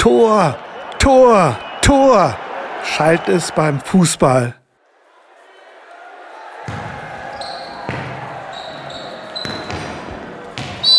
[0.00, 0.56] Tor,
[0.98, 2.34] Tor, Tor,
[2.82, 4.54] schallt es beim Fußball.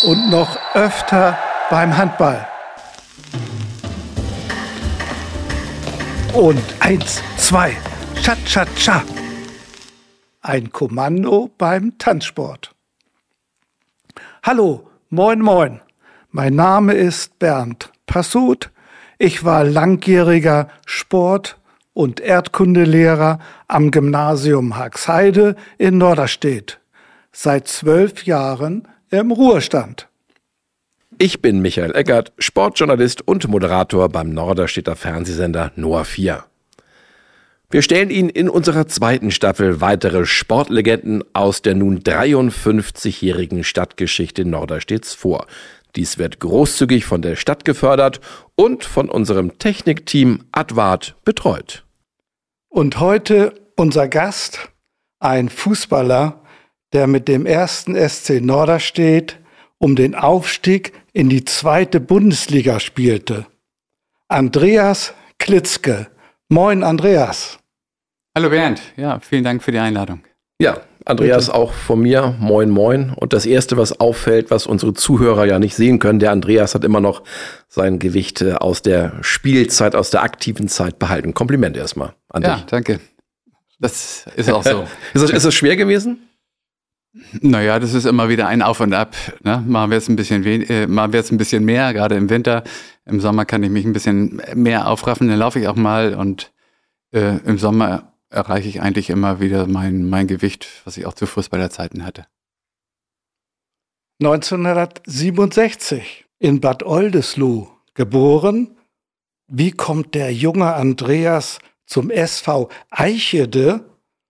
[0.04, 1.36] Und noch öfter
[1.68, 2.46] beim Handball.
[6.32, 7.76] Und eins, zwei,
[8.22, 9.02] Cha, cha, cha.
[10.42, 12.72] Ein Kommando beim Tanzsport.
[14.44, 15.80] Hallo, moin, moin.
[16.30, 18.71] Mein Name ist Bernd Passut.
[19.24, 21.56] Ich war langjähriger Sport-
[21.92, 26.80] und Erdkundelehrer am Gymnasium Haxheide in Norderstedt.
[27.30, 30.08] Seit zwölf Jahren im Ruhestand.
[31.18, 36.42] Ich bin Michael Eckert, Sportjournalist und Moderator beim Norderstedter Fernsehsender Noah 4.
[37.70, 45.14] Wir stellen Ihnen in unserer zweiten Staffel weitere Sportlegenden aus der nun 53-jährigen Stadtgeschichte Norderstedts
[45.14, 45.46] vor.
[45.96, 48.20] Dies wird großzügig von der Stadt gefördert
[48.54, 51.84] und von unserem Technikteam Advart betreut.
[52.68, 54.70] Und heute unser Gast,
[55.20, 56.42] ein Fußballer,
[56.92, 59.38] der mit dem ersten SC Norderstedt
[59.78, 63.46] um den Aufstieg in die zweite Bundesliga spielte.
[64.28, 66.06] Andreas Klitzke.
[66.48, 67.58] Moin, Andreas.
[68.34, 70.22] Hallo Bernd, ja, vielen Dank für die Einladung.
[70.62, 71.58] Ja, Andreas, Bitte.
[71.58, 73.12] auch von mir, moin, moin.
[73.16, 76.84] Und das Erste, was auffällt, was unsere Zuhörer ja nicht sehen können, der Andreas hat
[76.84, 77.22] immer noch
[77.68, 81.34] sein Gewicht äh, aus der Spielzeit, aus der aktiven Zeit behalten.
[81.34, 82.60] Kompliment erstmal an ja, dich.
[82.60, 83.00] Ja, danke.
[83.80, 84.82] Das ist auch so.
[85.14, 86.28] ist, das, ist das schwer gewesen?
[87.40, 89.16] Naja, das ist immer wieder ein Auf und Ab.
[89.42, 89.62] Ne?
[89.66, 92.62] Mal wird es ein bisschen äh, mal wird's ein bisschen mehr, gerade im Winter.
[93.04, 96.52] Im Sommer kann ich mich ein bisschen mehr aufraffen, dann laufe ich auch mal und
[97.10, 101.26] äh, im Sommer erreiche ich eigentlich immer wieder mein, mein Gewicht, was ich auch zu
[101.26, 102.26] Fußballerzeiten hatte.
[104.20, 108.76] 1967 in Bad Oldesloe geboren.
[109.48, 113.84] Wie kommt der junge Andreas zum SV Eichede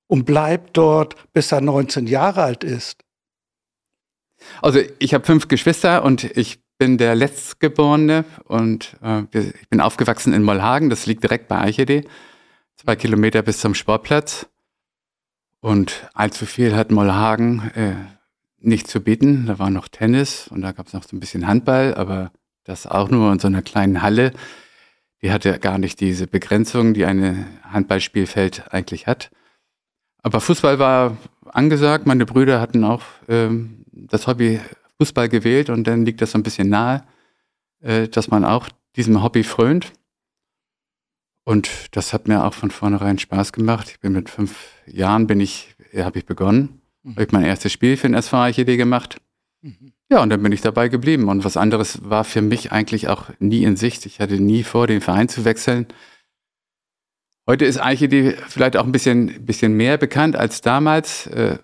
[0.09, 3.05] und bleibt dort, bis er 19 Jahre alt ist?
[4.61, 10.33] Also ich habe fünf Geschwister und ich bin der Letztgeborene und äh, ich bin aufgewachsen
[10.33, 12.03] in Mollhagen, das liegt direkt bei Eichede
[12.82, 14.47] zwei Kilometer bis zum Sportplatz.
[15.60, 17.94] Und allzu viel hat Mollhagen äh,
[18.59, 19.47] nicht zu bieten.
[19.47, 22.32] Da war noch Tennis und da gab es noch so ein bisschen Handball, aber
[22.65, 24.32] das auch nur in so einer kleinen Halle.
[25.22, 29.31] Die hatte gar nicht diese Begrenzung, die ein Handballspielfeld eigentlich hat.
[30.25, 32.06] Aber Fußball war angesagt.
[32.06, 34.60] Meine Brüder hatten auch ähm, das Hobby
[34.99, 37.04] Fußball gewählt und dann liegt das so ein bisschen nahe,
[37.81, 39.93] äh, dass man auch diesem Hobby frönt.
[41.45, 43.89] Und das hat mir auch von vornherein Spaß gemacht.
[43.91, 46.81] Ich bin mit fünf Jahren bin ich, habe ich begonnen.
[47.03, 47.11] Mhm.
[47.13, 49.21] Habe ich mein erstes Spiel für den SV Eichede gemacht.
[49.61, 49.93] Mhm.
[50.11, 51.29] Ja, und dann bin ich dabei geblieben.
[51.29, 54.07] Und was anderes war für mich eigentlich auch nie in Sicht.
[54.07, 55.87] Ich hatte nie vor, den Verein zu wechseln.
[57.47, 61.27] Heute ist Eichede vielleicht auch ein bisschen, bisschen mehr bekannt als damals.
[61.27, 61.59] Äh,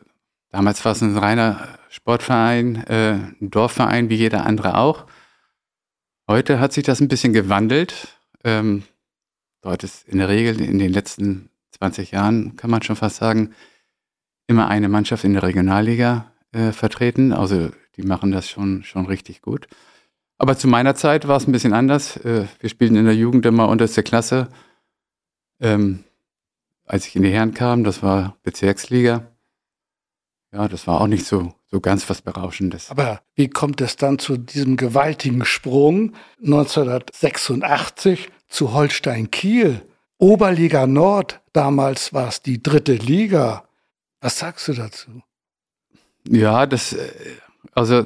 [0.51, 5.07] damals war es ein reiner Sportverein, äh, ein Dorfverein wie jeder andere auch.
[6.27, 8.09] Heute hat sich das ein bisschen gewandelt.
[8.45, 8.83] Ähm,
[9.69, 13.53] Dort ist in der Regel in den letzten 20 Jahren, kann man schon fast sagen,
[14.47, 17.35] immer eine Mannschaft in der Regionalliga äh, vertreten.
[17.35, 19.69] Also die machen das schon, schon richtig gut.
[20.39, 22.17] Aber zu meiner Zeit war es ein bisschen anders.
[22.17, 24.49] Äh, wir spielten in der Jugend immer unterste Klasse.
[25.61, 26.03] Ähm,
[26.87, 29.31] als ich in die Herren kam, das war Bezirksliga.
[30.51, 32.91] Ja, das war auch nicht so, so ganz was Berauschendes.
[32.91, 39.83] Aber wie kommt es dann zu diesem gewaltigen Sprung 1986 zu Holstein Kiel.
[40.19, 43.69] Oberliga Nord, damals war es die dritte Liga.
[44.21, 45.23] Was sagst du dazu?
[46.29, 47.11] Ja, das, äh,
[47.73, 48.05] also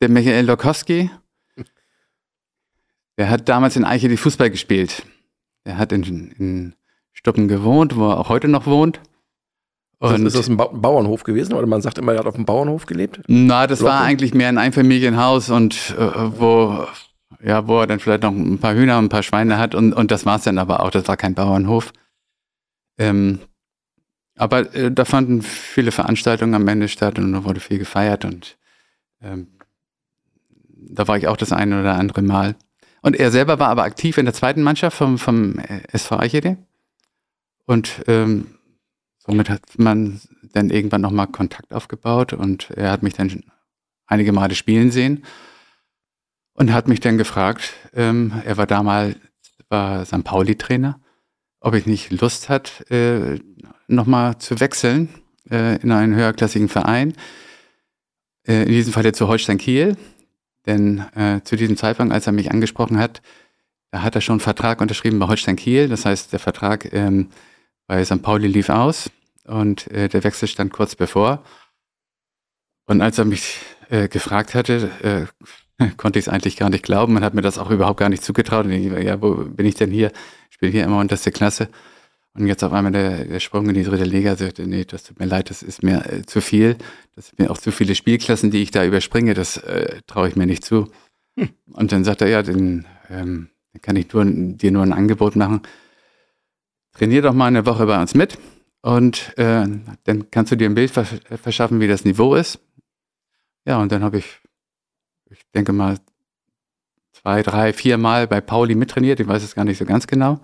[0.00, 1.10] der Michael Lokowski,
[3.18, 5.04] der hat damals in Eiche die Fußball gespielt.
[5.64, 6.74] Er hat in, in
[7.12, 9.00] Stuppen gewohnt, wo er auch heute noch wohnt.
[9.98, 11.52] Und ist das ein Bauernhof gewesen?
[11.52, 13.20] Oder man sagt immer, er hat auf dem Bauernhof gelebt?
[13.26, 13.92] Na, das Locken?
[13.92, 16.86] war eigentlich mehr ein Einfamilienhaus und äh, wo
[17.42, 19.92] ja, wo er dann vielleicht noch ein paar Hühner und ein paar Schweine hat und,
[19.92, 21.92] und das war es dann aber auch, das war kein Bauernhof.
[22.98, 23.38] Ähm,
[24.36, 28.58] aber äh, da fanden viele Veranstaltungen am Ende statt und da wurde viel gefeiert und
[29.22, 29.48] ähm,
[30.92, 32.56] da war ich auch das eine oder andere Mal.
[33.02, 36.58] Und er selber war aber aktiv in der zweiten Mannschaft vom, vom äh, SV Eichede.
[37.64, 38.46] Und ähm,
[39.18, 40.20] somit hat man
[40.52, 43.44] dann irgendwann nochmal Kontakt aufgebaut und er hat mich dann
[44.06, 45.22] einige Male spielen sehen
[46.54, 49.16] und hat mich dann gefragt, ähm, er war damals
[49.68, 50.24] war St.
[50.24, 51.00] Pauli-Trainer,
[51.60, 53.38] ob ich nicht Lust hat, äh,
[53.86, 55.08] nochmal zu wechseln
[55.50, 57.14] äh, in einen höherklassigen Verein.
[58.46, 59.96] Äh, in diesem Fall zu Holstein Kiel.
[60.66, 63.22] Denn äh, zu diesem Zeitpunkt, als er mich angesprochen hat,
[63.90, 65.88] da hat er schon einen Vertrag unterschrieben bei Holstein Kiel.
[65.88, 67.30] Das heißt, der Vertrag ähm,
[67.86, 68.22] bei St.
[68.22, 69.10] Pauli lief aus
[69.44, 71.44] und äh, der Wechsel stand kurz bevor.
[72.86, 73.58] Und als er mich
[73.88, 75.46] äh, gefragt hatte, äh,
[75.96, 77.14] konnte ich es eigentlich gar nicht glauben.
[77.14, 78.66] Man hat mir das auch überhaupt gar nicht zugetraut.
[78.66, 80.12] Und ich, ja, wo bin ich denn hier?
[80.50, 81.68] Ich spiele hier immer unterste Klasse.
[82.34, 85.18] Und jetzt auf einmal der, der Sprung in die dritte Liga sagte, nee, das tut
[85.18, 86.76] mir leid, das ist mir äh, zu viel.
[87.16, 90.36] Das sind mir auch zu viele Spielklassen, die ich da überspringe, das äh, traue ich
[90.36, 90.86] mir nicht zu.
[91.36, 91.50] Hm.
[91.72, 93.48] Und dann sagt er, ja, dann, ähm,
[93.82, 95.62] kann ich nur, dir nur ein Angebot machen.
[96.92, 98.38] Trainier doch mal eine Woche bei uns mit
[98.82, 99.66] und äh,
[100.04, 102.58] dann kannst du dir ein Bild verschaffen, wie das Niveau ist.
[103.64, 104.40] Ja, und dann habe ich,
[105.30, 105.98] ich denke mal,
[107.12, 109.20] zwei, drei, vier Mal bei Pauli mittrainiert.
[109.20, 110.40] Ich weiß es gar nicht so ganz genau.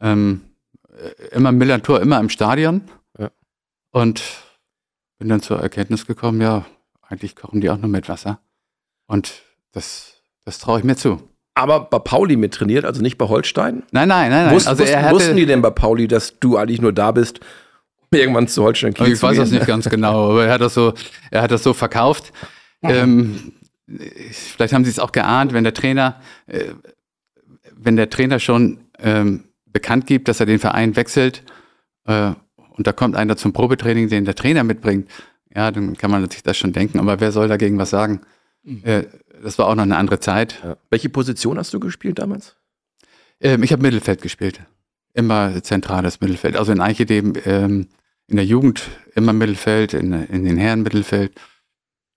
[0.00, 0.42] Ähm,
[0.90, 2.82] äh, immer Millantor, immer im Stadion.
[3.18, 3.30] Ja.
[3.92, 4.22] Und
[5.18, 6.66] bin dann zur Erkenntnis gekommen, ja,
[7.02, 8.40] eigentlich kochen die auch nur mit Wasser.
[9.06, 9.42] Und
[9.72, 10.14] das,
[10.44, 11.22] das traue ich mir zu.
[11.54, 13.82] Aber bei Pauli mittrainiert, also nicht bei Holstein?
[13.90, 14.46] Nein, nein, nein.
[14.46, 14.54] nein.
[14.54, 17.40] Wussten, also wussten, wussten die denn bei Pauli, dass du eigentlich nur da bist,
[17.98, 20.74] um irgendwann zu Holstein Kiel Ich weiß das nicht ganz genau, aber er hat das
[20.74, 20.92] so,
[21.30, 22.32] er hat das so verkauft.
[22.82, 23.54] Ähm,
[23.86, 26.72] vielleicht haben sie es auch geahnt, wenn der Trainer, äh,
[27.74, 31.42] wenn der Trainer schon ähm, bekannt gibt, dass er den Verein wechselt
[32.06, 32.32] äh,
[32.70, 35.10] und da kommt einer zum Probetraining, den der Trainer mitbringt,
[35.54, 36.98] ja, dann kann man sich das schon denken.
[36.98, 38.20] Aber wer soll dagegen was sagen?
[38.62, 38.82] Mhm.
[38.84, 39.04] Äh,
[39.42, 40.60] das war auch noch eine andere Zeit.
[40.62, 40.76] Ja.
[40.90, 42.56] Welche Position hast du gespielt damals?
[43.40, 44.60] Ähm, ich habe Mittelfeld gespielt.
[45.14, 46.56] Immer zentrales Mittelfeld.
[46.56, 47.88] Also in Eichede ähm,
[48.28, 48.82] in der Jugend
[49.14, 51.32] immer Mittelfeld, in, in den Herren Mittelfeld.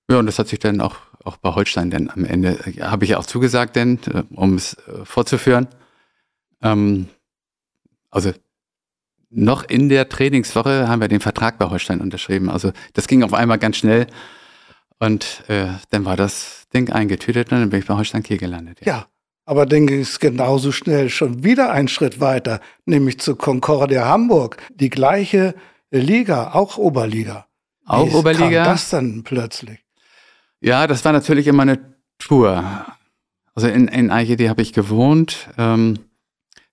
[0.09, 3.03] Ja, und das hat sich dann auch, auch bei Holstein dann am Ende, ja, habe
[3.03, 5.67] ich ja auch zugesagt, denn, äh, um es äh, fortzuführen.
[6.61, 7.07] Ähm,
[8.09, 8.31] also
[9.29, 12.49] noch in der Trainingswoche haben wir den Vertrag bei Holstein unterschrieben.
[12.49, 14.07] Also das ging auf einmal ganz schnell.
[14.99, 18.79] Und äh, dann war das Ding eingetütet und dann bin ich bei Holstein Kiel gelandet.
[18.81, 19.07] Ja, ja
[19.49, 24.57] aber dann ging es genauso schnell schon wieder einen Schritt weiter, nämlich zu Concordia Hamburg.
[24.75, 25.55] Die gleiche
[25.89, 27.47] Liga, auch Oberliga.
[27.87, 28.63] Auch Wie Oberliga.
[28.63, 29.79] Kam das dann plötzlich?
[30.61, 32.85] Ja, das war natürlich immer eine Tour.
[33.55, 35.49] Also in, in IGD habe ich gewohnt.
[35.57, 35.99] Ähm,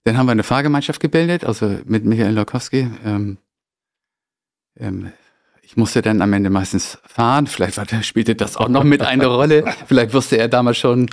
[0.05, 2.91] dann haben wir eine Fahrgemeinschaft gebildet, also mit Michael Lokowski.
[3.05, 3.39] Ähm,
[4.79, 5.13] ähm,
[5.63, 7.47] ich musste dann am Ende meistens fahren.
[7.49, 9.65] Vielleicht war, spielte das auch noch mit eine Rolle.
[9.87, 11.11] Vielleicht wusste er damals schon,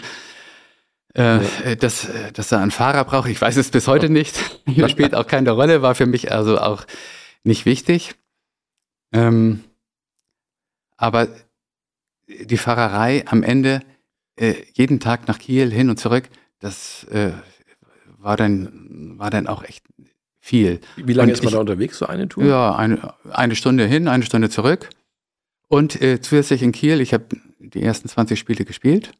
[1.15, 1.39] äh,
[1.77, 3.29] dass, dass er einen Fahrer braucht.
[3.29, 4.39] Ich weiß es bis heute nicht.
[4.77, 6.85] Das spielt auch keine Rolle, war für mich also auch
[7.43, 8.13] nicht wichtig.
[9.11, 9.63] Ähm,
[10.97, 11.27] aber
[12.27, 13.81] die Fahrerei am Ende,
[14.35, 16.29] äh, jeden Tag nach Kiel hin und zurück,
[16.59, 17.31] das äh,
[18.17, 19.85] war dann, war dann auch echt
[20.39, 20.79] viel.
[20.95, 22.45] Wie lange und ist man ich, da unterwegs, so eine Tour?
[22.45, 24.89] Ja, eine, eine Stunde hin, eine Stunde zurück.
[25.67, 27.25] Und äh, zusätzlich in Kiel, ich habe
[27.59, 29.11] die ersten 20 Spiele gespielt,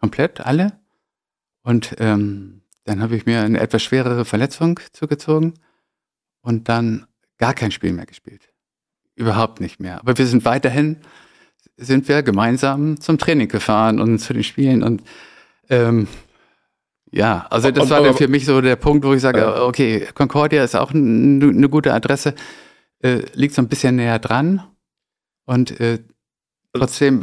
[0.00, 0.78] komplett alle.
[1.62, 5.54] Und ähm, dann habe ich mir eine etwas schwerere Verletzung zugezogen
[6.40, 7.06] und dann
[7.38, 8.52] gar kein Spiel mehr gespielt.
[9.14, 10.00] Überhaupt nicht mehr.
[10.00, 10.98] Aber wir sind weiterhin,
[11.82, 15.02] sind wir gemeinsam zum Training gefahren und zu den Spielen und
[15.68, 16.06] ähm,
[17.10, 20.64] ja, also das war dann für mich so der Punkt, wo ich sage, okay, Concordia
[20.64, 22.34] ist auch eine gute Adresse,
[23.02, 24.62] äh, liegt so ein bisschen näher dran
[25.44, 25.98] und äh,
[26.72, 27.22] trotzdem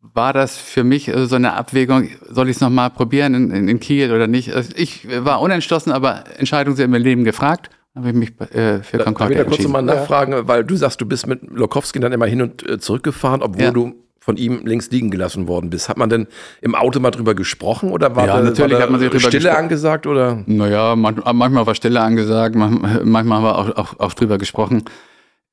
[0.00, 3.68] war das für mich äh, so eine Abwägung, soll ich es nochmal probieren in, in,
[3.68, 4.54] in, Kiel oder nicht?
[4.54, 8.98] Also ich war unentschlossen, aber Entscheidungen sind im Leben gefragt habe ich mich äh, für
[8.98, 10.48] Concordia Darf ich da kurz mal nachfragen, ja.
[10.48, 13.70] weil du sagst, du bist mit Lokowski dann immer hin und äh, zurückgefahren, obwohl ja.
[13.70, 15.88] du von ihm links liegen gelassen worden bist.
[15.88, 16.26] Hat man denn
[16.60, 19.28] im Auto mal drüber gesprochen oder war, ja, da, natürlich war hat man sich drüber
[19.28, 20.06] Stille angesagt?
[20.06, 20.42] Oder?
[20.46, 24.84] Naja, manchmal war Stille angesagt, manchmal haben wir auch, auch, auch drüber gesprochen.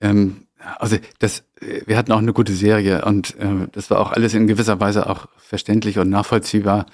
[0.02, 0.48] Ähm,
[0.80, 1.44] also das,
[1.86, 5.10] wir hatten auch eine gute Serie und äh, das war auch alles in gewisser Weise
[5.10, 6.88] auch verständlich und nachvollziehbar.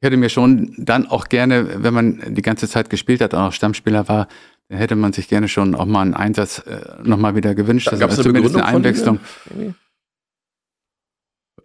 [0.00, 3.40] Ich hätte mir schon dann auch gerne, wenn man die ganze Zeit gespielt hat und
[3.40, 4.26] auch Stammspieler war,
[4.68, 7.88] da hätte man sich gerne schon auch mal einen Einsatz äh, nochmal wieder gewünscht.
[7.90, 9.20] Da also zumindest eine Einwechslung.
[9.50, 9.72] Äh,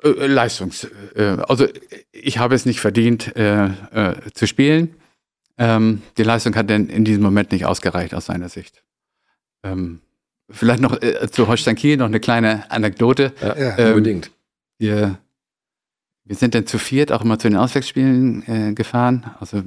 [0.04, 0.88] äh, Leistungs.
[1.16, 1.68] Äh, also
[2.12, 4.96] ich habe es nicht verdient äh, äh, zu spielen.
[5.58, 8.84] Ähm, die Leistung hat denn in diesem Moment nicht ausgereicht aus seiner Sicht.
[9.64, 10.02] Ähm,
[10.50, 11.00] vielleicht noch
[11.32, 13.34] zu Holstein Kiel noch eine kleine Anekdote.
[13.42, 14.32] Ja, ja ähm, unbedingt.
[14.78, 15.18] Wir,
[16.26, 19.32] wir sind dann zu viert auch immer zu den Auswärtsspielen gefahren.
[19.40, 19.64] Also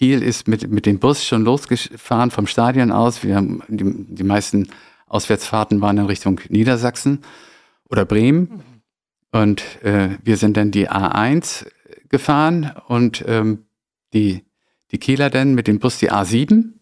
[0.00, 3.22] Kiel ist mit, mit dem Bus schon losgefahren vom Stadion aus.
[3.22, 4.70] Wir haben die, die meisten
[5.08, 7.22] Auswärtsfahrten waren in Richtung Niedersachsen
[7.84, 8.62] oder Bremen.
[9.30, 11.66] Und äh, wir sind dann die A1
[12.08, 13.66] gefahren und ähm,
[14.14, 14.42] die,
[14.90, 16.72] die Kieler dann mit dem Bus die A7.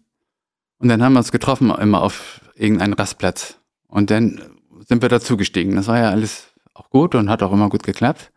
[0.79, 3.59] Und dann haben wir uns getroffen, immer auf irgendeinen Rastplatz.
[3.89, 4.41] Und dann
[4.87, 5.75] sind wir dazugestiegen.
[5.75, 8.31] Das war ja alles auch gut und hat auch immer gut geklappt.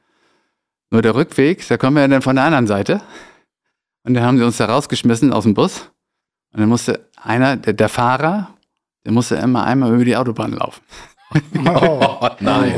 [0.90, 3.00] Nur der Rückweg, da kommen wir dann von der anderen Seite.
[4.04, 5.90] Und dann haben sie uns da rausgeschmissen aus dem Bus.
[6.54, 8.50] Und dann musste einer, der, der Fahrer,
[9.06, 10.82] der musste immer einmal über die Autobahn laufen.
[11.66, 12.74] Oh, nein.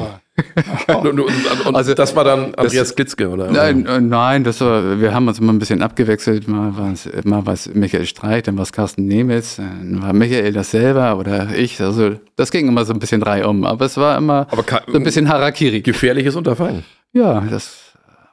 [0.87, 1.19] und, und,
[1.65, 3.51] und Also, das war dann das- Andreas Glitzke, oder?
[3.51, 6.47] Nein, äh, nein, das war, wir haben uns immer ein bisschen abgewechselt.
[6.47, 10.13] Mal war es, mal war es Michael Streit, dann war es Carsten Nemitz, dann war
[10.13, 11.81] Michael das selber oder ich.
[11.81, 14.47] Also das ging immer so ein bisschen reihum, aber es war immer
[14.87, 15.81] so ein bisschen Harakiri.
[15.81, 16.83] gefährliches Unterfangen.
[17.11, 17.75] Ja, das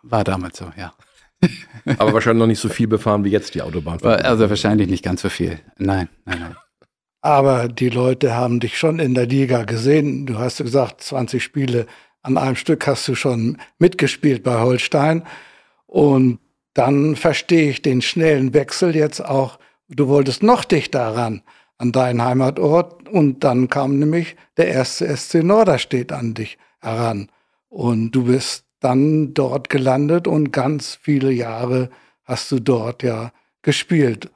[0.03, 0.93] war damals so, ja.
[1.99, 4.03] Aber wahrscheinlich noch nicht so viel befahren wie jetzt die Autobahn.
[4.03, 5.59] Also wahrscheinlich nicht ganz so viel.
[5.79, 6.57] Nein, nein, nein.
[7.23, 10.27] Aber die Leute haben dich schon in der Liga gesehen.
[10.27, 11.87] Du hast gesagt, 20 Spiele
[12.23, 15.25] an einem Stück hast du schon mitgespielt bei Holstein.
[15.87, 16.39] Und
[16.75, 19.59] dann verstehe ich den schnellen Wechsel jetzt auch.
[19.89, 21.43] Du wolltest noch dichter ran
[21.79, 23.09] an deinen Heimatort.
[23.09, 27.31] Und dann kam nämlich der erste SC Norderstedt an dich heran.
[27.69, 31.91] Und du bist dann dort gelandet und ganz viele Jahre
[32.25, 33.33] hast du dort ja
[33.63, 34.31] gespielt.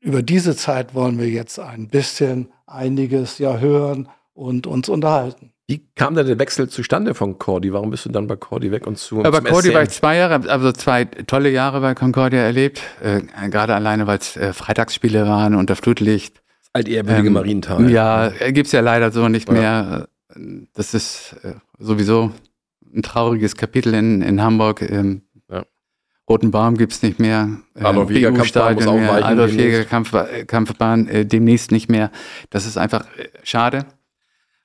[0.00, 5.52] Über diese Zeit wollen wir jetzt ein bisschen einiges ja hören und uns unterhalten.
[5.68, 7.72] Wie kam denn der Wechsel zustande von Cordy?
[7.72, 9.74] Warum bist du dann bei Cordy weg und zu Aber zum Cordy SCM?
[9.74, 12.82] war ich zwei Jahre, also zwei tolle Jahre bei Concordia erlebt.
[13.02, 16.42] Äh, gerade alleine, weil es äh, Freitagsspiele waren unter Flutlicht.
[16.72, 17.88] altehrwürdige Ähm, Marienthal.
[17.90, 19.54] Ja, äh, gibt's ja leider so nicht Ja.
[19.54, 20.08] mehr.
[20.74, 22.32] Das ist äh, sowieso
[22.94, 24.82] ein trauriges Kapitel in, in Hamburg.
[24.82, 25.64] Ähm, Ja.
[26.28, 27.48] Roten Baum gibt's nicht mehr.
[27.76, 29.72] Ähm, Adolf Jäger Kampfbahn muss auch weichen Adolf demnächst.
[29.72, 30.14] Jäger Kampf,
[30.46, 32.10] Kampfbahn äh, demnächst nicht mehr.
[32.50, 33.86] Das ist einfach äh, schade.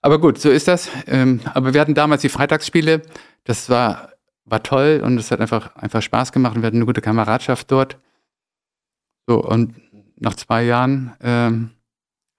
[0.01, 0.89] Aber gut, so ist das.
[1.07, 3.01] Ähm, aber wir hatten damals die Freitagsspiele.
[3.43, 4.11] Das war,
[4.43, 7.71] war toll und es hat einfach, einfach Spaß gemacht und wir hatten eine gute Kameradschaft
[7.71, 7.97] dort.
[9.27, 9.73] So, und
[10.17, 11.71] nach zwei Jahren ähm,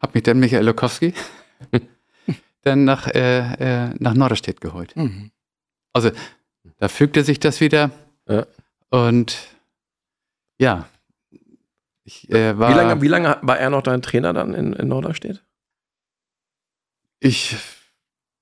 [0.00, 1.14] hat mich dann Michael Lokowski
[2.62, 4.94] dann nach, äh, äh, nach Norderstedt geholt.
[4.96, 5.32] Mhm.
[5.96, 6.10] Also
[6.78, 7.90] da fügte sich das wieder.
[8.28, 8.46] Ja.
[8.90, 9.38] Und
[10.58, 10.86] ja,
[12.04, 12.70] ich äh, war.
[12.70, 15.42] Wie lange, wie lange war er noch dein Trainer dann in, in Norderstedt?
[17.18, 17.56] Ich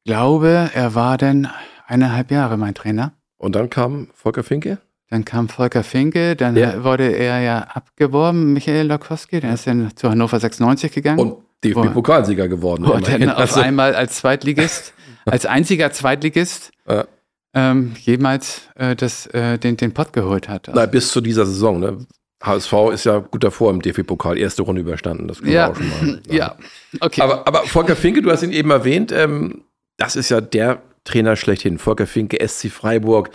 [0.04, 1.48] glaube, er war dann
[1.86, 3.12] eineinhalb Jahre mein Trainer.
[3.36, 4.78] Und dann kam Volker Finke?
[5.10, 6.82] Dann kam Volker Finke, dann Ja.
[6.82, 11.20] wurde er ja abgeworben, Michael Lokowski, der ist dann zu Hannover 96 gegangen.
[11.20, 12.84] Und DFB-Pokalsieger geworden.
[12.84, 14.92] Und dann auf Also, einmal als Zweitligist,
[15.24, 17.06] als einziger Zweitligist Ja.
[17.54, 20.68] Ähm, jemals äh, das, äh, den, den Pott geholt hat.
[20.68, 21.80] Also, na, bis zu dieser Saison.
[21.80, 22.06] Ne?
[22.42, 25.28] HSV ist ja gut davor im DFB-Pokal, erste Runde überstanden.
[25.28, 25.98] Das können wir ja, auch schon mal.
[26.00, 26.20] sagen.
[26.30, 26.56] ja,
[27.00, 27.22] okay.
[27.22, 29.64] Aber, aber Volker Finke, du hast ihn eben erwähnt, ähm,
[29.96, 31.78] das ist ja der Trainer schlechthin.
[31.78, 33.30] Volker Finke, SC Freiburg,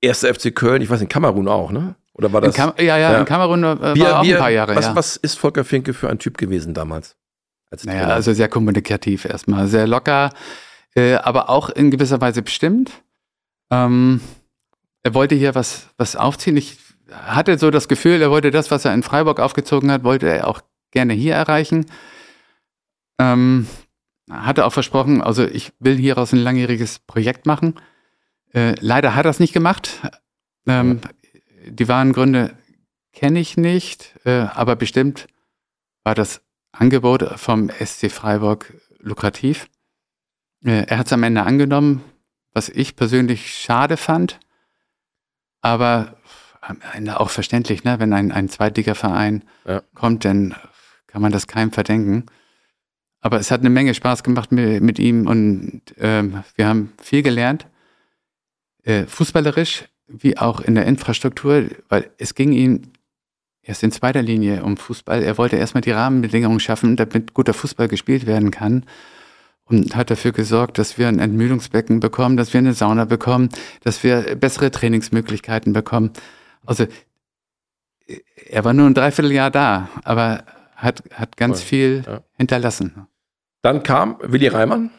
[0.00, 1.94] erster FC Köln, ich weiß nicht, Kamerun auch, ne?
[2.14, 2.56] Oder war das?
[2.56, 3.18] Ja, ja, ja.
[3.18, 4.76] in Kamerun äh, Wie- war er auch wie- ein paar Jahre.
[4.76, 4.96] was, ja.
[4.96, 7.16] was ist Volker Finke für ein Typ gewesen damals?
[7.70, 10.30] Als Naja, also sehr kommunikativ erstmal, sehr locker,
[10.94, 13.02] äh, aber auch in gewisser Weise bestimmt.
[13.70, 14.20] Ähm,
[15.02, 16.56] er wollte hier was, was aufziehen.
[16.56, 16.78] Ich
[17.10, 20.46] hatte so das Gefühl, er wollte das, was er in Freiburg aufgezogen hat, wollte er
[20.46, 21.86] auch gerne hier erreichen.
[23.18, 23.66] Ähm,
[24.30, 27.74] hatte auch versprochen, also ich will hieraus ein langjähriges Projekt machen.
[28.52, 30.00] Äh, leider hat er es nicht gemacht.
[30.66, 31.00] Ähm,
[31.66, 32.56] die wahren Gründe
[33.12, 35.26] kenne ich nicht, äh, aber bestimmt
[36.04, 36.42] war das
[36.72, 39.68] Angebot vom SC Freiburg lukrativ.
[40.64, 42.02] Äh, er hat es am Ende angenommen,
[42.52, 44.40] was ich persönlich schade fand,
[45.60, 46.16] aber
[46.60, 47.98] am Ende auch verständlich, ne?
[47.98, 49.82] wenn ein, ein Zweitligaverein Ja.
[49.94, 50.54] kommt, dann
[51.06, 52.26] kann man das keinem verdenken.
[53.20, 57.22] Aber es hat eine Menge Spaß gemacht mit, mit ihm und ähm, wir haben viel
[57.22, 57.66] gelernt,
[58.84, 62.82] äh, fußballerisch wie auch in der Infrastruktur, weil es ging ihm
[63.62, 65.22] erst in zweiter Linie um Fußball.
[65.22, 68.86] Er wollte erstmal die Rahmenbedingungen schaffen, damit guter Fußball gespielt werden kann.
[69.70, 73.50] Und hat dafür gesorgt, dass wir ein Entmüdungsbecken bekommen, dass wir eine Sauna bekommen,
[73.82, 76.10] dass wir bessere Trainingsmöglichkeiten bekommen.
[76.66, 76.86] Also
[78.48, 82.22] er war nur ein Dreivierteljahr da, aber hat, hat ganz Voll, viel ja.
[82.36, 83.06] hinterlassen.
[83.62, 84.90] Dann kam Willi Reimann,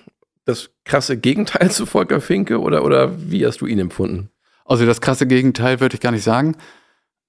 [0.45, 4.29] das krasse Gegenteil zu Volker Finke, oder, oder wie hast du ihn empfunden?
[4.65, 6.55] Also das krasse Gegenteil würde ich gar nicht sagen.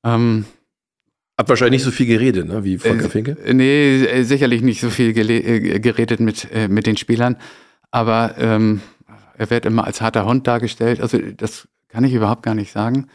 [0.04, 0.44] Ähm,
[1.38, 3.36] Hat wahrscheinlich nicht so viel geredet, ne, wie Volker Äh, Finke.
[3.52, 7.36] Nee, äh, sicherlich nicht so viel äh, geredet mit, äh, mit den Spielern,
[7.90, 8.80] aber ähm,
[9.36, 11.00] er wird immer als harter Hund dargestellt.
[11.00, 13.08] Also das kann ich überhaupt gar nicht sagen.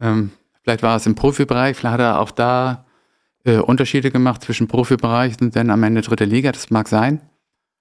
[0.00, 0.30] Ähm,
[0.62, 2.84] vielleicht war es im Profibereich, vielleicht hat er auch da
[3.44, 7.22] äh, Unterschiede gemacht zwischen Profibereich und dann am Ende dritte Liga, das mag sein.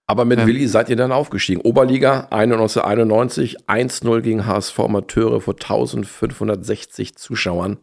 [0.08, 1.62] Aber mit ähm, Willi seid ihr dann aufgestiegen.
[1.62, 7.78] Oberliga 1991, 1-0 gegen HSV Amateure vor 1560 Zuschauern.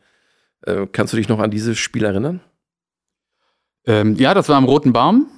[0.62, 2.40] Äh, kannst du dich noch an dieses Spiel erinnern?
[3.86, 5.30] Ähm, ja, das war am Roten Baum.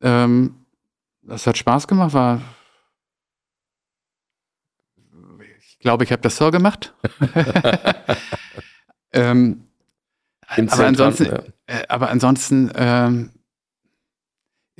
[0.00, 0.66] Ähm,
[1.22, 2.40] das hat Spaß gemacht, war.
[5.58, 6.94] Ich glaube, ich habe das Tor gemacht.
[9.12, 9.66] ähm,
[10.46, 11.42] aber, ansonsten, ja.
[11.66, 13.30] äh, aber ansonsten ähm,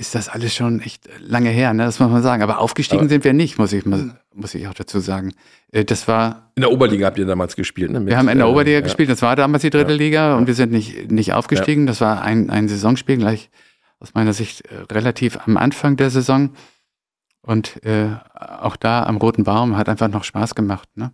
[0.00, 1.85] ist das alles schon echt lange her, ne?
[1.85, 2.42] das muss man sagen.
[2.42, 5.35] Aber aufgestiegen aber sind wir nicht, muss ich, muss ich auch dazu sagen.
[5.73, 6.50] Äh, das war.
[6.57, 8.00] In der Oberliga habt ihr damals gespielt, ne?
[8.00, 9.99] Mit, wir haben in der äh, Oberliga äh, gespielt, das war damals die dritte ja.
[9.99, 11.87] Liga und wir sind nicht, nicht aufgestiegen.
[11.87, 13.50] Das war ein, ein Saisonspiel, gleich
[14.00, 16.50] aus meiner Sicht äh, relativ am Anfang der Saison.
[17.42, 20.88] Und äh, auch da am Roten Baum hat einfach noch Spaß gemacht.
[20.95, 21.12] Ne?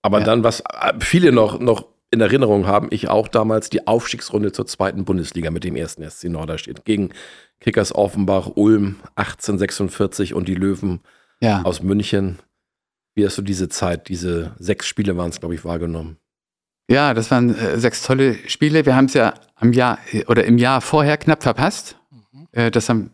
[0.00, 0.24] Aber ja.
[0.24, 0.62] dann, was
[1.00, 5.64] viele noch, noch in Erinnerung haben, ich auch damals die Aufstiegsrunde zur zweiten Bundesliga mit
[5.64, 7.10] dem ersten SC Norderstedt gegen
[7.58, 11.00] Kickers Offenbach, Ulm 1846 und die Löwen
[11.40, 11.62] ja.
[11.62, 12.38] aus München.
[13.14, 16.18] Wie hast du diese Zeit, diese sechs Spiele waren es, glaube ich, wahrgenommen?
[16.88, 18.84] Ja, das waren äh, sechs tolle Spiele.
[18.84, 21.96] Wir haben es ja am Jahr oder im Jahr vorher knapp verpasst.
[22.10, 22.48] Mhm.
[22.52, 23.12] Äh, das haben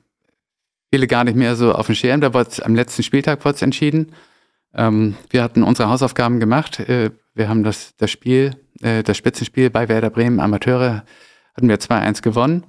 [0.90, 2.20] viele gar nicht mehr so auf dem Schirm.
[2.20, 4.12] Da wurde am letzten Spieltag wurde entschieden.
[4.74, 6.80] Ähm, wir hatten unsere Hausaufgaben gemacht.
[6.80, 11.04] Äh, wir haben das, das Spiel, äh, das Spitzenspiel bei Werder Bremen Amateure,
[11.54, 12.64] hatten wir 2-1 gewonnen.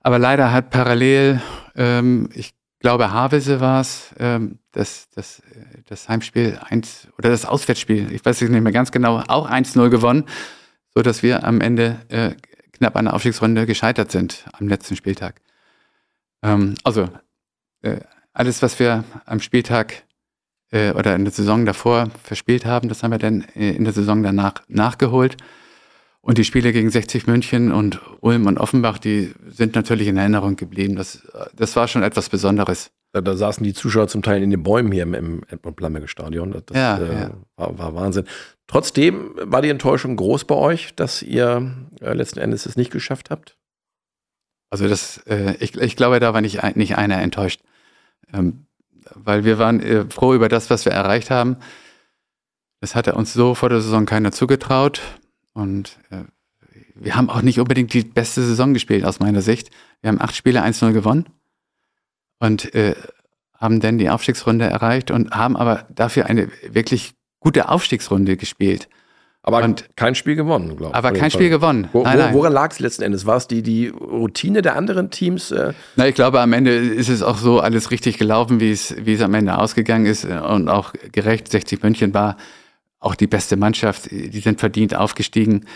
[0.00, 1.42] Aber leider hat parallel,
[1.76, 5.42] ähm, ich glaube, Havelse war es, ähm, das, das,
[5.86, 10.24] das Heimspiel 1 oder das Auswärtsspiel, ich weiß nicht mehr ganz genau, auch 1-0 gewonnen,
[10.94, 12.30] sodass wir am Ende äh,
[12.72, 15.40] knapp an der Aufstiegsrunde gescheitert sind am letzten Spieltag.
[16.42, 17.08] Ähm, also
[17.82, 18.00] äh,
[18.32, 20.04] alles, was wir am Spieltag
[20.70, 23.92] äh, oder in der Saison davor verspielt haben, das haben wir dann äh, in der
[23.92, 25.36] Saison danach nachgeholt.
[26.20, 30.56] Und die Spiele gegen 60 München und Ulm und Offenbach, die sind natürlich in Erinnerung
[30.56, 30.96] geblieben.
[30.96, 32.90] Das, das war schon etwas Besonderes.
[33.12, 36.52] Da, da saßen die Zuschauer zum Teil in den Bäumen hier im, im Edmund-Plammerge-Stadion.
[36.52, 37.30] Das, ja, äh, ja.
[37.56, 38.26] War, war, Wahnsinn.
[38.66, 41.72] Trotzdem war die Enttäuschung groß bei euch, dass ihr
[42.02, 43.56] äh, letzten Endes es nicht geschafft habt?
[44.68, 47.62] Also das, äh, ich, ich glaube, da war nicht, nicht einer enttäuscht.
[48.34, 48.66] Ähm,
[49.14, 51.56] weil wir waren äh, froh über das, was wir erreicht haben.
[52.80, 55.00] Das hatte uns so vor der Saison keiner zugetraut.
[55.52, 56.24] Und äh,
[56.94, 59.70] wir haben auch nicht unbedingt die beste Saison gespielt, aus meiner Sicht.
[60.00, 61.28] Wir haben acht Spiele 1-0 gewonnen
[62.38, 62.94] und äh,
[63.54, 68.88] haben dann die Aufstiegsrunde erreicht und haben aber dafür eine wirklich gute Aufstiegsrunde gespielt.
[69.42, 70.96] Aber und, kein Spiel gewonnen, glaube ich.
[70.96, 71.88] Aber kein Spiel gewonnen.
[71.92, 72.34] Wo, nein, nein.
[72.34, 73.24] Woran lag es letzten Endes?
[73.24, 75.50] War es die, die Routine der anderen Teams?
[75.50, 75.72] Äh?
[75.96, 79.14] Na, ich glaube, am Ende ist es auch so alles richtig gelaufen, wie es, wie
[79.14, 81.50] es am Ende ausgegangen ist und auch gerecht.
[81.50, 82.36] 60 München war
[82.98, 84.10] auch die beste Mannschaft.
[84.10, 85.66] Die sind verdient aufgestiegen.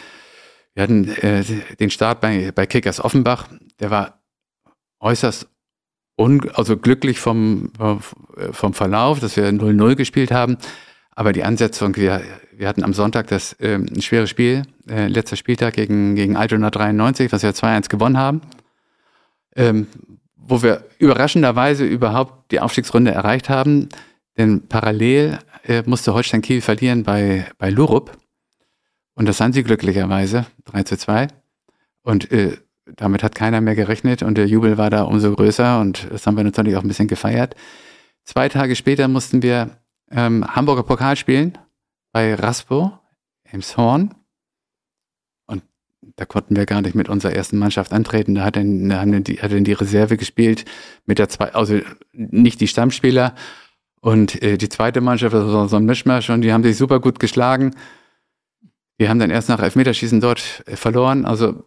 [0.74, 1.44] Wir hatten äh,
[1.78, 3.46] den Start bei, bei Kickers Offenbach.
[3.80, 4.22] Der war
[5.00, 5.46] äußerst
[6.16, 7.72] un, also glücklich vom,
[8.50, 10.58] vom Verlauf, dass wir 0-0 gespielt haben.
[11.14, 12.22] Aber die Ansetzung, wir,
[12.52, 16.70] wir hatten am Sonntag das äh, ein schweres Spiel, äh, letzter Spieltag gegen, gegen Altona
[16.70, 18.40] 93, was wir 2-1 gewonnen haben,
[19.54, 19.86] ähm,
[20.36, 23.88] wo wir überraschenderweise überhaupt die Aufstiegsrunde erreicht haben.
[24.38, 28.16] Denn parallel äh, musste Holstein Kiel verlieren bei, bei Lurup.
[29.14, 31.28] Und das haben sie glücklicherweise, 3 zu 2.
[32.02, 32.56] Und äh,
[32.96, 36.36] damit hat keiner mehr gerechnet und der Jubel war da umso größer und das haben
[36.36, 37.54] wir natürlich auch ein bisschen gefeiert.
[38.24, 39.81] Zwei Tage später mussten wir
[40.12, 41.58] ähm, Hamburger Pokal spielen
[42.12, 42.92] bei Raspo,
[43.44, 44.14] Elmshorn.
[45.46, 45.62] Und
[46.16, 48.34] da konnten wir gar nicht mit unserer ersten Mannschaft antreten.
[48.34, 50.64] Da hat dann, da die, die Reserve gespielt
[51.06, 51.80] mit der zwei, also
[52.12, 53.34] nicht die Stammspieler.
[54.00, 57.00] Und äh, die zweite Mannschaft, das war so ein Mischmasch und die haben sich super
[57.00, 57.74] gut geschlagen.
[58.98, 61.24] Wir haben dann erst nach Elfmeterschießen dort äh, verloren.
[61.24, 61.64] Also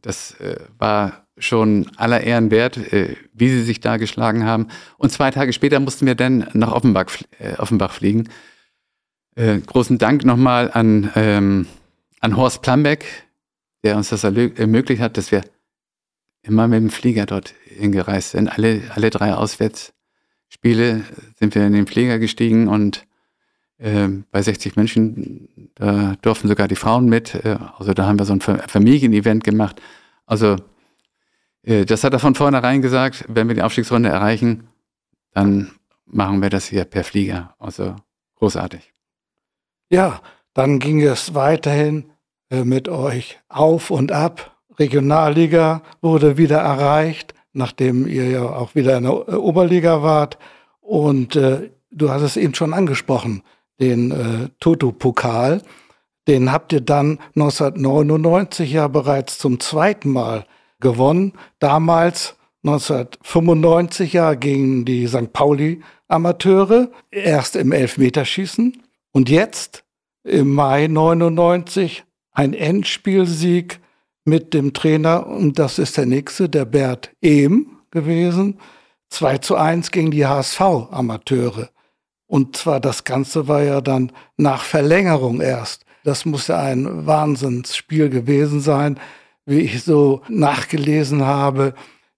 [0.00, 4.68] das äh, war schon aller Ehren wert, äh, wie sie sich da geschlagen haben.
[4.96, 7.06] Und zwei Tage später mussten wir dann nach Offenbach,
[7.38, 8.28] äh, Offenbach fliegen.
[9.34, 11.66] Äh, großen Dank nochmal an, ähm,
[12.20, 13.04] an Horst Plambeck,
[13.84, 15.42] der uns das ermöglicht hat, dass wir
[16.42, 18.48] immer mit dem Flieger dort hingereist sind.
[18.48, 21.02] Alle, alle drei Auswärtsspiele
[21.38, 23.06] sind wir in den Flieger gestiegen und
[23.78, 27.34] äh, bei 60 Menschen, da durften sogar die Frauen mit.
[27.34, 29.82] Äh, also da haben wir so ein Familienevent gemacht.
[30.24, 30.56] Also
[31.66, 34.68] das hat er von vornherein gesagt, wenn wir die Aufstiegsrunde erreichen,
[35.32, 35.72] dann
[36.06, 37.54] machen wir das hier per Flieger.
[37.58, 37.96] Also
[38.36, 38.92] großartig.
[39.90, 40.20] Ja,
[40.54, 42.10] dann ging es weiterhin
[42.50, 44.56] äh, mit euch auf und ab.
[44.78, 50.38] Regionalliga wurde wieder erreicht, nachdem ihr ja auch wieder in der äh, Oberliga wart.
[50.80, 53.42] Und äh, du hast es eben schon angesprochen,
[53.80, 55.62] den äh, Toto-Pokal.
[56.28, 60.46] Den habt ihr dann 1999 ja bereits zum zweiten Mal
[60.80, 61.32] gewonnen.
[61.58, 65.32] Damals 1995 ja gegen die St.
[65.32, 69.84] Pauli Amateure, erst im Elfmeterschießen und jetzt
[70.24, 73.80] im Mai 99 ein Endspielsieg
[74.24, 78.58] mit dem Trainer und das ist der nächste, der Bert Ehm gewesen.
[79.10, 81.70] 2 zu 1 gegen die HSV Amateure.
[82.26, 85.84] Und zwar das Ganze war ja dann nach Verlängerung erst.
[86.02, 88.98] Das muss ja ein Wahnsinnsspiel gewesen sein,
[89.46, 91.74] wie ich so nachgelesen habe.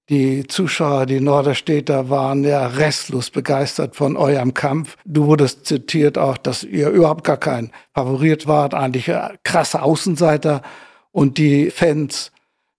[0.09, 4.97] Die Zuschauer, die Norderstädter, waren ja restlos begeistert von eurem Kampf.
[5.05, 9.11] Du wurdest zitiert auch, dass ihr überhaupt gar kein Favorit wart, eigentlich
[9.45, 10.63] krasse Außenseiter.
[11.13, 12.33] Und die Fans,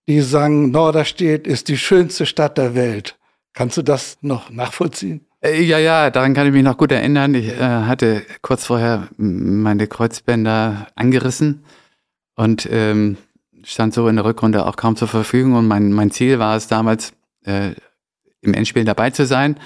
[0.08, 3.16] die sagen, Norderstedt ist die schönste Stadt der Welt.
[3.52, 5.24] Kannst du das noch nachvollziehen?
[5.40, 7.34] Äh, ja, ja, daran kann ich mich noch gut erinnern.
[7.34, 11.64] Ich äh, hatte kurz vorher meine Kreuzbänder angerissen
[12.34, 13.16] und ähm,
[13.64, 15.54] stand so in der Rückrunde auch kaum zur Verfügung.
[15.54, 17.12] Und mein, mein Ziel war es damals,
[17.44, 17.74] äh,
[18.42, 19.58] im Endspiel dabei zu sein.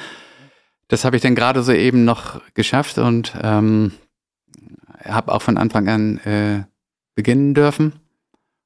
[0.88, 3.92] Das habe ich dann gerade so eben noch geschafft und ähm,
[5.04, 6.64] habe auch von Anfang an äh,
[7.14, 7.94] beginnen dürfen.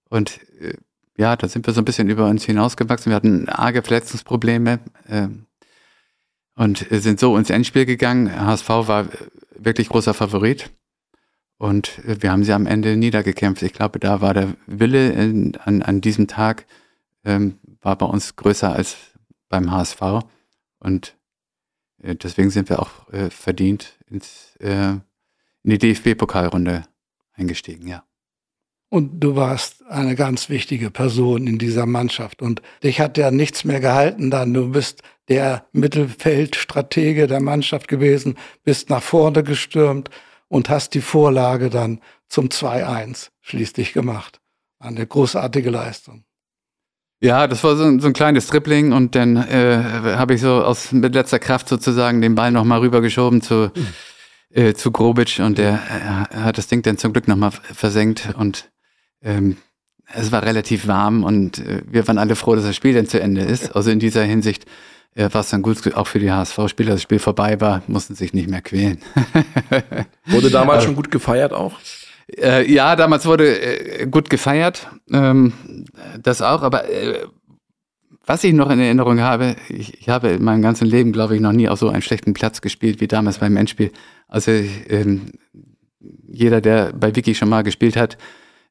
[0.09, 0.75] Und äh,
[1.17, 3.11] ja, da sind wir so ein bisschen über uns hinausgewachsen.
[3.11, 5.29] Wir hatten arge Verletzungsprobleme äh,
[6.55, 8.35] und sind so ins Endspiel gegangen.
[8.35, 9.09] HSV war
[9.57, 10.71] wirklich großer Favorit.
[11.59, 13.63] Und wir haben sie am Ende niedergekämpft.
[13.63, 16.67] Ich glaube, da war der Wille in, an, an diesem Tag
[17.25, 18.97] ähm, war bei uns größer als
[19.49, 20.01] beim HSV.
[20.79, 21.17] Und
[22.01, 25.03] äh, deswegen sind wir auch äh, verdient ins, äh, in
[25.65, 26.85] die DFB-Pokalrunde
[27.33, 28.05] eingestiegen, ja.
[28.91, 32.41] Und du warst eine ganz wichtige Person in dieser Mannschaft.
[32.41, 34.55] Und dich hat ja nichts mehr gehalten dann.
[34.55, 40.09] Du bist der Mittelfeldstratege der Mannschaft gewesen, bist nach vorne gestürmt
[40.49, 44.41] und hast die Vorlage dann zum 2-1 schließlich gemacht.
[44.79, 46.25] Eine großartige Leistung.
[47.21, 50.63] Ja, das war so ein, so ein kleines Dribbling und dann äh, habe ich so
[50.63, 53.73] aus mit letzter Kraft sozusagen den Ball nochmal rübergeschoben zu,
[54.51, 55.81] äh, zu Grobic und der
[56.31, 58.71] äh, hat das Ding dann zum Glück nochmal versenkt und
[59.21, 59.57] ähm,
[60.15, 63.21] es war relativ warm und äh, wir waren alle froh, dass das Spiel dann zu
[63.21, 63.75] Ende ist.
[63.75, 64.65] Also in dieser Hinsicht
[65.19, 68.49] war es dann gut, auch für die HSV-Spieler, das Spiel vorbei war, mussten sich nicht
[68.49, 68.99] mehr quälen.
[70.27, 71.79] Wurde damals schon gut gefeiert auch?
[72.37, 75.55] Äh, ja, damals wurde äh, gut gefeiert, ähm,
[76.23, 77.25] das auch, aber äh,
[78.27, 81.41] was ich noch in Erinnerung habe, ich, ich, habe in meinem ganzen Leben, glaube ich,
[81.41, 83.91] noch nie auf so einen schlechten Platz gespielt wie damals beim Endspiel.
[84.29, 85.33] Also ähm,
[86.27, 88.19] jeder, der bei Wiki schon mal gespielt hat,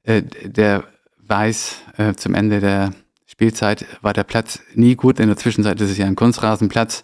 [0.03, 0.83] äh, der
[1.25, 2.91] weiß, äh, zum Ende der
[3.37, 5.19] Spielzeit war der Platz nie gut.
[5.19, 7.03] In der Zwischenzeit ist es ja ein Kunstrasenplatz.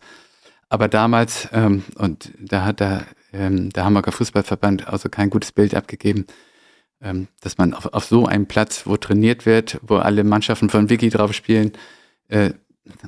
[0.67, 5.75] Aber damals, ähm, und da hat der ähm, der Hamburger Fußballverband also kein gutes Bild
[5.75, 6.27] abgegeben,
[7.01, 10.89] ähm, dass man auf, auf, so einem Platz, wo trainiert wird, wo alle Mannschaften von
[10.89, 11.73] Wiki drauf spielen,
[12.29, 12.51] äh,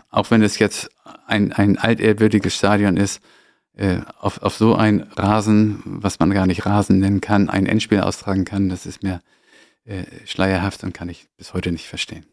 [0.09, 0.89] auch wenn es jetzt
[1.27, 3.21] ein, ein altehrwürdiges Stadion ist,
[3.75, 8.01] äh, auf, auf so ein Rasen, was man gar nicht Rasen nennen kann, ein Endspiel
[8.01, 9.21] austragen kann, das ist mir
[9.85, 12.25] äh, schleierhaft und kann ich bis heute nicht verstehen.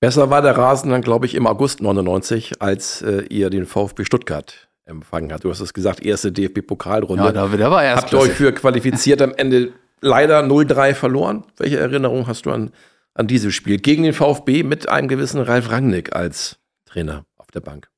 [0.00, 4.04] Besser war der Rasen dann, glaube ich, im August 99, als äh, ihr den VfB
[4.04, 5.44] Stuttgart empfangen hat.
[5.44, 7.24] Du hast es gesagt, erste DFB-Pokalrunde.
[7.24, 11.44] Ja, da, da war erst Habt ihr euch für qualifiziert, am Ende leider 0-3 verloren.
[11.56, 12.70] Welche Erinnerung hast du an,
[13.14, 13.78] an dieses Spiel?
[13.78, 17.88] Gegen den VfB mit einem gewissen Ralf Rangnick als Trainer auf der Bank.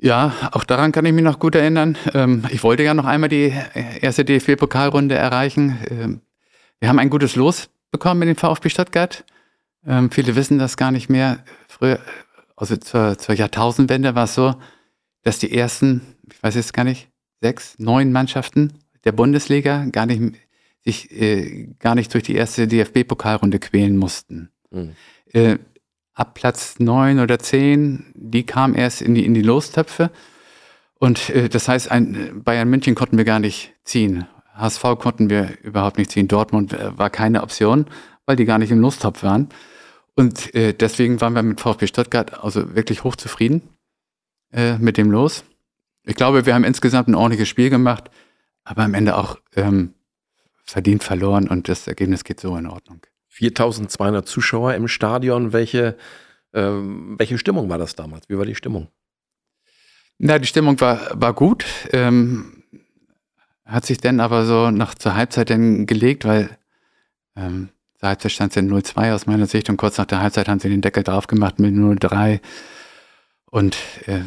[0.00, 1.98] Ja, auch daran kann ich mich noch gut erinnern.
[2.14, 3.52] Ähm, ich wollte ja noch einmal die
[4.00, 5.78] erste DFB-Pokalrunde erreichen.
[5.90, 6.20] Ähm,
[6.80, 9.24] wir haben ein gutes Los bekommen mit dem VfB Stuttgart.
[9.86, 11.44] Ähm, viele wissen das gar nicht mehr.
[11.68, 12.00] Früher,
[12.56, 14.54] also zur, zur Jahrtausendwende war es so,
[15.22, 17.08] dass die ersten, ich weiß jetzt gar nicht,
[17.40, 18.72] sechs, neun Mannschaften
[19.04, 20.36] der Bundesliga gar nicht,
[20.84, 24.50] sich äh, gar nicht durch die erste DFB-Pokalrunde quälen mussten.
[24.70, 24.94] Mhm.
[25.32, 25.58] Äh,
[26.14, 30.10] ab Platz neun oder zehn, die kamen erst in die, in die Lostöpfe.
[30.98, 34.26] Und äh, das heißt, ein, Bayern München konnten wir gar nicht ziehen.
[34.54, 36.26] HSV konnten wir überhaupt nicht ziehen.
[36.26, 37.86] Dortmund äh, war keine Option,
[38.28, 39.48] weil die gar nicht im Lostopf waren.
[40.14, 43.62] Und äh, deswegen waren wir mit VfB Stuttgart also wirklich hochzufrieden
[44.52, 45.44] äh, mit dem los.
[46.04, 48.10] Ich glaube, wir haben insgesamt ein ordentliches Spiel gemacht,
[48.64, 49.94] aber am Ende auch ähm,
[50.62, 53.00] verdient verloren und das Ergebnis geht so in Ordnung.
[53.28, 55.54] 4200 Zuschauer im Stadion.
[55.54, 55.96] Welche,
[56.52, 58.28] ähm, welche Stimmung war das damals?
[58.28, 58.88] Wie war die Stimmung?
[60.18, 61.64] Na, die Stimmung war, war gut.
[61.92, 62.62] Ähm,
[63.64, 66.58] hat sich dann aber so nach zur Halbzeit dann gelegt, weil
[67.34, 70.48] ähm, zur Halbzeit stand es in 0-2 aus meiner Sicht und kurz nach der Halbzeit
[70.48, 72.40] haben sie den Deckel drauf gemacht mit 0-3.
[73.50, 74.20] Und äh,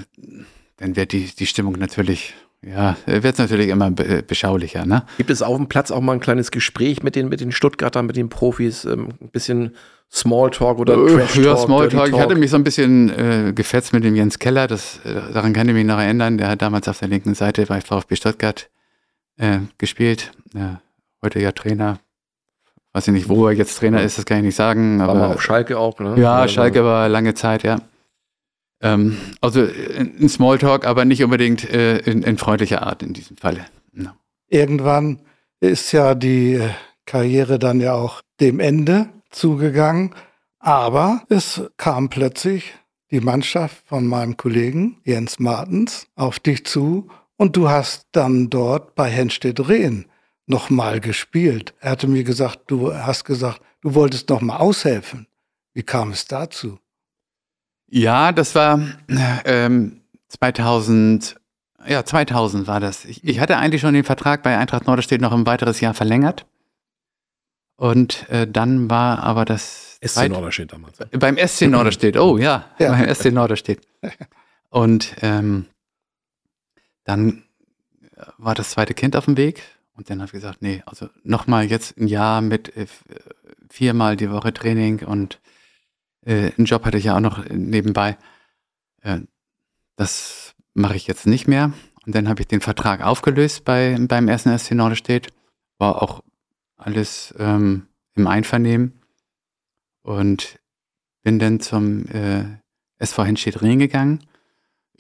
[0.78, 4.86] dann wird die, die Stimmung natürlich, ja, wird es natürlich immer be beschaulicher.
[4.86, 5.04] Ne?
[5.16, 8.06] Gibt es auf dem Platz auch mal ein kleines Gespräch mit den, mit den Stuttgartern,
[8.08, 9.76] mit den Profis, ähm, ein bisschen
[10.12, 11.46] Smalltalk oder äh, Trash Talk?
[11.46, 12.10] Ja, Smalltalk.
[12.10, 15.54] Ich hatte mich so ein bisschen äh, gefetzt mit dem Jens Keller, das, äh, daran
[15.54, 16.38] kann ich mich noch erinnern.
[16.38, 18.70] Der hat damals auf der linken Seite bei VfB Stuttgart
[19.38, 20.34] äh, gespielt.
[21.22, 22.00] heute ja Trainer.
[22.94, 25.00] Weiß ich nicht, wo er jetzt Trainer ist, das kann ich nicht sagen.
[25.02, 26.16] Aber, war auf Schalke auch, ne?
[26.18, 27.78] Ja, Schalke war lange Zeit, ja.
[28.82, 33.66] Ähm, also ein Smalltalk, aber nicht unbedingt äh, in, in, freundlicher Art in diesem Falle.
[33.94, 34.10] No.
[34.50, 35.20] Irgendwann
[35.60, 36.70] ist ja die äh,
[37.06, 40.14] Karriere dann ja auch dem Ende zugegangen.
[40.60, 42.74] Aber es kam plötzlich
[43.12, 48.96] die Mannschaft von meinem Kollegen Jens Martens auf dich zu und du hast dann dort
[48.96, 50.06] bei Henstedt Rehn
[50.52, 51.74] nochmal gespielt.
[51.80, 55.28] Er hatte mir gesagt, du hast gesagt, du wolltest nochmal aushelfen.
[55.74, 56.78] Wie kam es dazu?
[57.88, 58.80] Ja, das war
[59.46, 61.36] ähm, 2000,
[61.88, 63.06] ja, 2000 war das.
[63.06, 66.46] Ich, ich, hatte eigentlich schon den Vertrag bei Eintracht Norderstedt noch ein weiteres Jahr verlängert.
[67.76, 69.98] Und äh, dann war aber das.
[70.04, 71.00] SC Norderstedt damals.
[71.12, 72.92] Beim SC Norderstedt, oh ja, ja.
[72.92, 73.82] beim SC Norderstedt.
[74.70, 75.66] Und ähm,
[77.04, 77.44] dann
[78.38, 79.64] war das zweite Kind auf dem Weg.
[80.02, 82.88] Und dann habe ich gesagt, nee, also nochmal jetzt ein Jahr mit äh,
[83.70, 85.40] viermal die Woche Training und
[86.26, 88.18] äh, einen Job hatte ich ja auch noch nebenbei.
[89.04, 89.20] Äh,
[89.98, 91.72] das mache ich jetzt nicht mehr.
[92.04, 95.28] Und dann habe ich den Vertrag aufgelöst bei, beim ersten SC Norderstedt.
[95.78, 96.24] War auch
[96.78, 97.86] alles ähm,
[98.16, 99.04] im Einvernehmen.
[100.02, 100.58] Und
[101.22, 102.46] bin dann zum äh,
[102.98, 104.26] SV Henstedt Ring gegangen.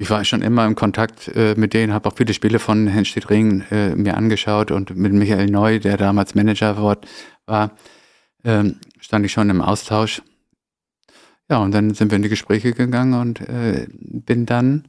[0.01, 3.29] Ich war schon immer im Kontakt äh, mit denen, habe auch viele Spiele von Henstedt
[3.29, 6.75] Ring äh, mir angeschaut und mit Michael Neu, der damals Manager
[7.45, 7.77] war,
[8.43, 10.23] ähm, stand ich schon im Austausch.
[11.51, 14.87] Ja, und dann sind wir in die Gespräche gegangen und äh, bin dann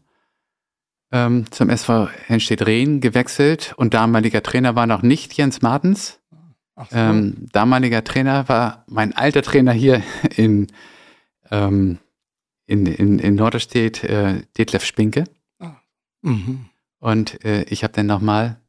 [1.13, 6.21] ähm, zum SV Henstedt-Rehn gewechselt und damaliger Trainer war noch nicht Jens Martens.
[6.89, 6.97] So.
[6.97, 10.03] Ähm, damaliger Trainer war mein alter Trainer hier
[10.37, 10.69] in,
[11.51, 11.99] ähm,
[12.67, 15.25] in, in, in Norderstedt, äh, Detlef Spinke.
[15.59, 15.77] Ah.
[16.23, 16.67] Mhm.
[16.99, 18.61] Und äh, ich habe dann nochmal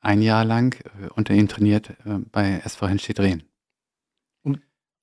[0.00, 3.42] ein Jahr lang äh, unter ihm trainiert äh, bei SV Henstedt-Rehn.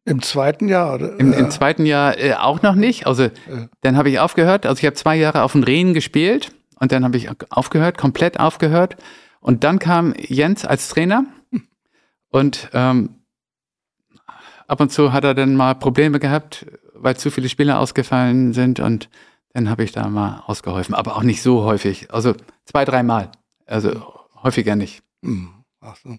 [0.06, 0.96] Im zweiten Jahr?
[0.96, 1.20] Oder?
[1.20, 3.06] Im, Im, zweiten Jahr äh, auch noch nicht.
[3.06, 3.30] Also
[3.82, 4.66] dann habe ich aufgehört.
[4.66, 8.40] Also ich habe zwei Jahre auf den Rehen gespielt und dann habe ich aufgehört, komplett
[8.40, 8.98] aufgehört.
[9.40, 11.26] Und dann kam Jens als Trainer
[12.30, 13.16] und ähm,
[14.68, 16.66] ab und zu hat er dann mal Probleme gehabt,
[17.02, 19.10] weil zu viele Spieler ausgefallen sind und
[19.54, 20.96] dann habe ich da mal ausgeholfen.
[20.96, 22.14] Aber auch nicht so häufig.
[22.14, 22.34] Also
[22.66, 23.32] zwei, dreimal.
[23.66, 23.92] Also
[24.44, 25.02] häufiger nicht.
[25.24, 25.50] Hm,
[25.82, 26.18] ach so.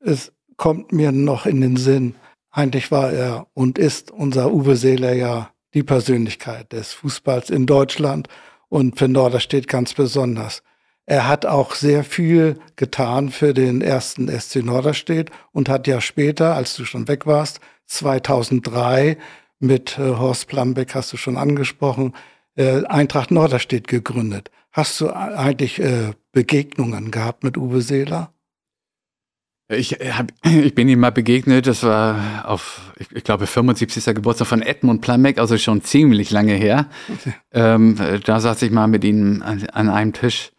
[0.00, 2.14] Es kommt mir noch in den Sinn,
[2.50, 8.28] eigentlich war er und ist unser Uwe Seeler ja die Persönlichkeit des Fußballs in Deutschland
[8.68, 10.62] und für Norderstedt ganz besonders.
[11.06, 16.54] Er hat auch sehr viel getan für den ersten SC Norderstedt und hat ja später,
[16.54, 19.16] als du schon weg warst, 2003
[19.60, 22.14] mit äh, Horst Plambeck, hast du schon angesprochen,
[22.56, 24.50] äh, Eintracht Norderstedt gegründet.
[24.72, 28.32] Hast du eigentlich äh, Begegnungen gehabt mit Uwe Seeler?
[29.70, 34.04] Ich, äh, hab, ich bin ihm mal begegnet, das war auf, ich, ich glaube, 75.
[34.14, 36.88] Geburtstag von Edmund Plamek, also schon ziemlich lange her.
[37.52, 40.52] Ähm, da saß ich mal mit ihm an, an einem Tisch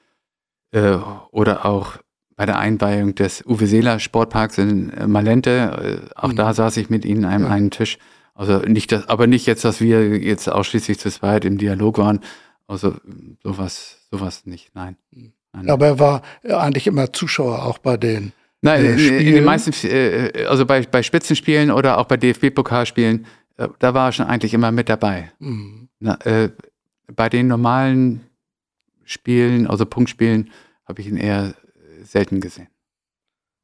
[0.71, 0.97] äh,
[1.31, 1.97] oder auch
[2.35, 6.01] bei der Einweihung des Uwe Seeler Sportparks in äh, Malente.
[6.15, 6.35] Äh, auch mhm.
[6.35, 7.49] da saß ich mit ihnen an ja.
[7.49, 7.97] einem Tisch.
[8.39, 12.21] Also nicht das, aber nicht jetzt, dass wir jetzt ausschließlich zu zweit im Dialog waren.
[12.67, 12.95] Also
[13.43, 14.95] sowas, sowas nicht, nein.
[15.51, 15.69] Nein.
[15.69, 19.73] Aber er war eigentlich immer Zuschauer auch bei den Nein, äh, in, in, den meisten,
[19.85, 23.25] äh, also bei, bei Spitzenspielen oder auch bei DFB-Pokalspielen,
[23.57, 25.33] äh, da war er schon eigentlich immer mit dabei.
[25.39, 25.89] Mhm.
[25.99, 26.17] Na,
[27.13, 28.21] bei den normalen
[29.03, 30.49] Spielen, also Punktspielen,
[30.85, 31.55] habe ich ihn eher
[32.03, 32.69] selten gesehen.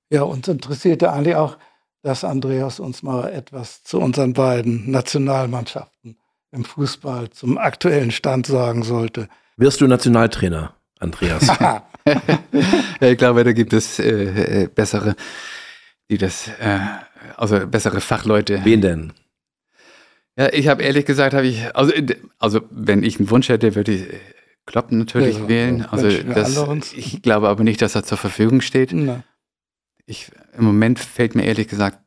[0.10, 1.58] Ja, uns interessierte eigentlich auch,
[2.06, 6.18] dass Andreas uns mal etwas zu unseren beiden Nationalmannschaften
[6.52, 9.28] im Fußball zum aktuellen Stand sagen sollte.
[9.58, 11.48] Wirst du Nationaltrainer, Andreas?
[13.00, 15.16] ich glaube, da gibt es äh, äh, bessere,
[16.12, 16.78] die das, äh,
[17.38, 18.62] also bessere Fachleute.
[18.64, 19.14] Wen denn?
[20.38, 21.92] Ja, ich habe ehrlich gesagt, habe ich, also,
[22.38, 24.20] also wenn ich einen Wunsch hätte, würde ich äh,
[24.68, 25.86] Klopp natürlich ja, wählen.
[25.90, 28.94] Also das, ich glaube aber nicht, dass er zur Verfügung steht.
[28.94, 29.24] Nein.
[30.06, 32.00] Ich, Im Moment fällt mir ehrlich gesagt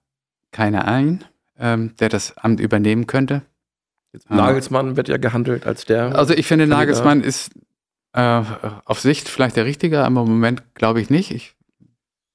[0.53, 1.25] keiner ein,
[1.59, 3.43] ähm, der das Amt übernehmen könnte.
[4.29, 6.17] Nagelsmann wird ja gehandelt als der.
[6.17, 6.79] Also ich finde, Kandidat.
[6.81, 7.51] Nagelsmann ist
[8.13, 8.43] äh,
[8.85, 11.31] auf Sicht vielleicht der richtige, aber im Moment glaube ich nicht.
[11.31, 11.55] Ich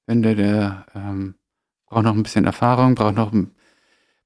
[0.08, 1.36] finde, der ähm,
[1.88, 3.32] braucht noch ein bisschen Erfahrung, braucht noch,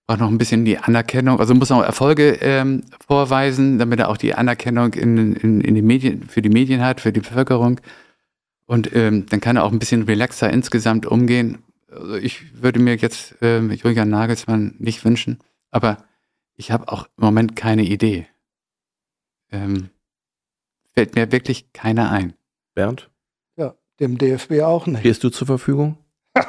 [0.07, 4.17] braucht noch ein bisschen die Anerkennung, also muss auch Erfolge ähm, vorweisen, damit er auch
[4.17, 7.79] die Anerkennung in, in, in die Medien, für die Medien hat, für die Bevölkerung.
[8.67, 11.63] Und ähm, dann kann er auch ein bisschen relaxer insgesamt umgehen.
[11.89, 15.39] Also ich würde mir jetzt ähm, Julian Nagelsmann nicht wünschen,
[15.71, 15.97] aber
[16.55, 18.27] ich habe auch im Moment keine Idee.
[19.51, 19.89] Ähm,
[20.93, 22.33] Fällt mir wirklich keiner ein.
[22.73, 23.09] Bernd?
[23.55, 24.99] Ja, dem DFB auch nicht.
[24.99, 25.97] Stehst du zur Verfügung?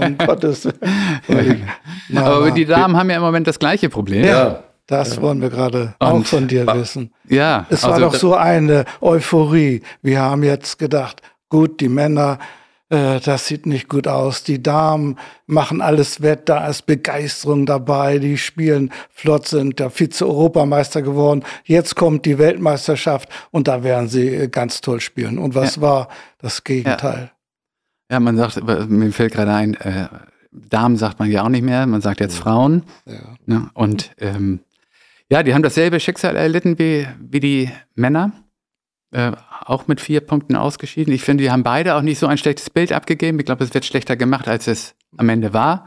[0.00, 0.66] um Gottes
[1.26, 1.68] Willen.
[2.14, 4.24] Aber die Damen haben ja im Moment das gleiche Problem.
[4.24, 4.62] Ja.
[4.86, 7.14] Das wollen wir gerade auch von dir wissen.
[7.28, 7.66] Ja.
[7.70, 9.82] Es war also, doch so eine Euphorie.
[10.02, 12.38] Wir haben jetzt gedacht, gut, die Männer
[12.92, 14.44] äh, das sieht nicht gut aus.
[14.44, 21.00] Die Damen machen alles wett, da ist Begeisterung dabei, die spielen flott, sind der Vize-Europameister
[21.00, 21.42] geworden.
[21.64, 25.38] Jetzt kommt die Weltmeisterschaft und da werden sie äh, ganz toll spielen.
[25.38, 25.82] Und was ja.
[25.82, 27.30] war das Gegenteil?
[28.10, 28.16] Ja.
[28.16, 28.20] ja.
[28.20, 30.08] man sagt, mir fällt gerade ein, äh,
[30.50, 32.82] Damen sagt man ja auch nicht mehr, man sagt jetzt Frauen.
[33.06, 33.14] Ja.
[33.46, 33.70] Ne?
[33.72, 34.60] Und ähm,
[35.30, 38.32] ja, die haben dasselbe Schicksal erlitten wie, wie die Männer.
[39.12, 39.32] Äh,
[39.64, 41.12] auch mit vier Punkten ausgeschieden.
[41.12, 43.38] Ich finde, die haben beide auch nicht so ein schlechtes Bild abgegeben.
[43.38, 45.86] Ich glaube, es wird schlechter gemacht, als es am Ende war.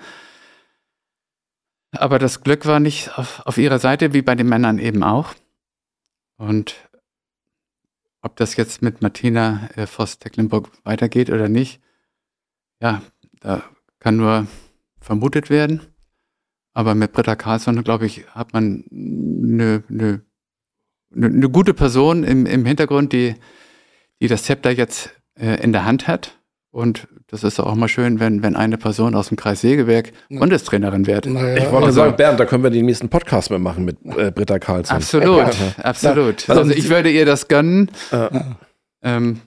[1.91, 5.33] Aber das Glück war nicht auf, auf ihrer Seite, wie bei den Männern eben auch.
[6.37, 6.75] Und
[8.21, 11.81] ob das jetzt mit Martina äh, Voss-Tecklenburg weitergeht oder nicht,
[12.79, 13.01] ja,
[13.39, 13.63] da
[13.99, 14.47] kann nur
[14.99, 15.81] vermutet werden.
[16.73, 20.21] Aber mit Britta Karlsson, glaube ich, hat man eine, eine,
[21.15, 23.35] eine gute Person im, im Hintergrund, die
[24.21, 26.37] die das Zepter jetzt äh, in der Hand hat.
[26.71, 31.07] Und das ist auch mal schön, wenn, wenn eine Person aus dem Kreis Segeberg Bundestrainerin
[31.07, 31.25] wird.
[31.25, 33.97] Naja, ich wollte also, sagen, Bernd, da können wir den nächsten Podcast mehr machen mit
[34.03, 34.97] äh, Britta Karlsson.
[34.97, 35.83] Absolut, ja.
[35.83, 36.49] absolut.
[36.49, 37.91] Also, also ich würde ihr das gönnen.
[38.11, 38.57] Ja.
[39.03, 39.41] Ähm,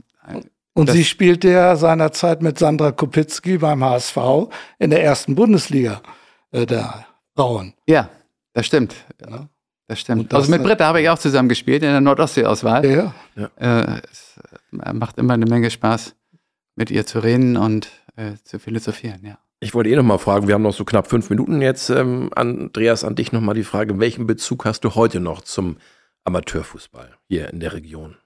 [0.73, 4.17] und sie spielte ja seinerzeit mit Sandra Kopitzki beim HSV
[4.79, 6.01] in der ersten Bundesliga
[6.53, 7.05] äh, der
[7.35, 7.75] Frauen.
[7.87, 8.09] Ja,
[8.55, 8.95] das stimmt.
[9.21, 9.49] Ja.
[9.89, 10.33] Das stimmt.
[10.33, 12.85] Das also mit Britta habe ich auch zusammen gespielt in der Nordostsee-Auswahl.
[12.85, 13.15] Ja.
[13.35, 13.51] ja.
[13.57, 14.39] Äh, es
[14.85, 16.15] äh, macht immer eine Menge Spaß,
[16.77, 19.39] mit ihr zu reden und äh, zu philosophieren, ja.
[19.61, 21.91] Ich wollte eh noch mal fragen, wir haben noch so knapp fünf Minuten jetzt.
[21.91, 25.79] Ähm, Andreas, an dich noch mal die Frage, welchen Bezug hast du heute noch zum
[26.25, 28.17] Amateurfußball hier in der Region?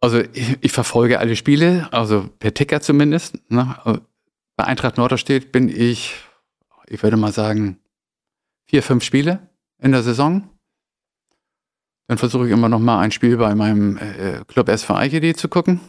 [0.00, 3.38] Also ich, ich verfolge alle Spiele, also per Ticker zumindest.
[3.50, 3.76] Ne?
[4.56, 6.14] Bei Eintracht Norderstedt bin ich,
[6.88, 7.78] ich würde mal sagen,
[8.66, 9.49] vier, fünf Spiele
[9.80, 10.48] in der Saison.
[12.06, 15.48] Dann versuche ich immer noch mal ein Spiel bei meinem äh, Club SV Eichede zu
[15.48, 15.80] gucken.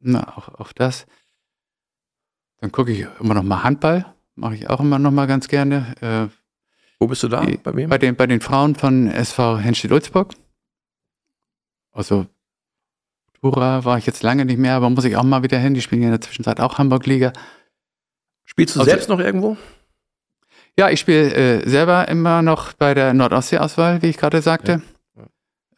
[0.00, 1.06] Na, auch, auch das.
[2.60, 4.06] Dann gucke ich immer noch mal Handball.
[4.36, 5.94] Mache ich auch immer noch mal ganz gerne.
[6.00, 6.34] Äh,
[6.98, 7.44] Wo bist du da?
[7.44, 7.90] Die, bei wem?
[7.90, 10.34] Bei den, bei den Frauen von SV Henstedt-Ulzburg.
[11.92, 12.26] Also
[13.40, 15.74] Tura war ich jetzt lange nicht mehr, aber muss ich auch mal wieder hin.
[15.74, 17.32] Die spielen ja in der Zwischenzeit auch Hamburg-Liga.
[18.44, 19.56] Spielst du also, selbst noch irgendwo?
[20.78, 24.82] Ja, ich spiele äh, selber immer noch bei der Nordostsee-Auswahl, wie ich gerade sagte.
[25.16, 25.22] Ja.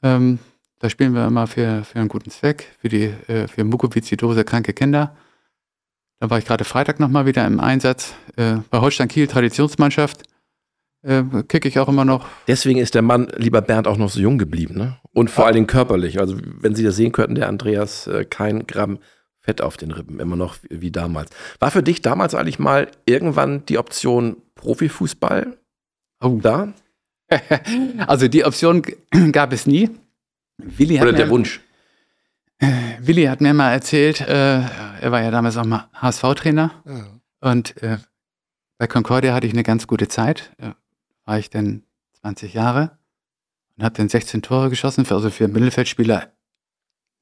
[0.03, 0.17] Ja.
[0.17, 0.39] Ähm,
[0.79, 4.73] da spielen wir immer für, für einen guten Zweck, für die äh, für Mukoviszidose kranke
[4.73, 5.17] Kinder.
[6.19, 8.15] Da war ich gerade Freitag nochmal wieder im Einsatz.
[8.37, 10.23] Äh, bei Holstein Kiel Traditionsmannschaft
[11.03, 12.27] äh, kicke ich auch immer noch.
[12.49, 14.97] Deswegen ist der Mann, lieber Bernd, auch noch so jung geblieben, ne?
[15.13, 15.47] Und vor ja.
[15.47, 16.21] allen Dingen körperlich.
[16.21, 18.99] Also wenn Sie das sehen könnten, der Andreas äh, kein Gramm
[19.47, 21.31] Fett auf den Rippen, immer noch wie damals.
[21.61, 25.57] War für dich damals eigentlich mal irgendwann die Option Profifußball
[26.21, 26.41] oh.
[26.43, 26.73] da?
[28.09, 28.83] also die Option
[29.33, 29.91] gab es nie.
[30.59, 31.61] Willi Oder der mir, Wunsch?
[32.99, 36.73] Willi hat mir mal erzählt, äh, er war ja damals auch mal HSV-Trainer.
[36.85, 37.07] Ja.
[37.49, 37.99] Und äh,
[38.79, 40.51] bei Concordia hatte ich eine ganz gute Zeit.
[40.59, 40.75] Da
[41.25, 41.85] war ich dann
[42.21, 42.99] 20 Jahre
[43.77, 46.33] und habe dann 16 Tore geschossen, also für Mittelfeldspieler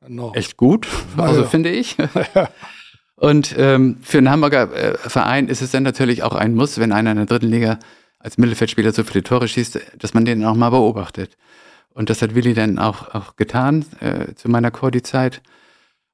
[0.09, 0.33] no.
[0.35, 0.87] echt gut,
[1.17, 1.47] also ja.
[1.47, 1.97] finde ich.
[3.17, 6.93] Und ähm, für einen Hamburger äh, Verein ist es dann natürlich auch ein Muss, wenn
[6.93, 7.79] einer in der dritten Liga
[8.19, 11.37] als Mittelfeldspieler so viele Tore schießt, dass man den auch mal beobachtet.
[11.90, 15.43] Und das hat Willi dann auch, auch getan äh, zu meiner Cordi-Zeit.